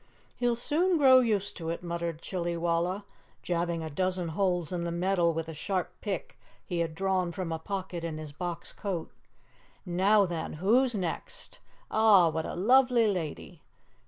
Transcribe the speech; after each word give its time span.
"He'll 0.35 0.55
soon 0.55 0.97
grow 0.97 1.19
used 1.19 1.55
to 1.57 1.69
it," 1.69 1.83
muttered 1.83 2.23
Chillywalla, 2.23 3.03
jabbing 3.43 3.83
a 3.83 3.89
dozen 3.91 4.29
holes 4.29 4.71
in 4.71 4.83
the 4.83 4.91
metal 4.91 5.31
with 5.31 5.47
a 5.47 5.53
sharp 5.53 5.91
pick 6.01 6.39
he 6.65 6.79
had 6.79 6.95
drawn 6.95 7.31
from 7.31 7.51
a 7.51 7.59
pocket 7.59 8.03
in 8.03 8.17
his 8.17 8.31
box 8.31 8.73
coat. 8.73 9.11
"Now, 9.85 10.25
then, 10.25 10.53
who's 10.53 10.95
next? 10.95 11.59
Ah! 11.91 12.29
What 12.29 12.47
a 12.47 12.55
lovely 12.55 13.05
lady!" 13.05 13.61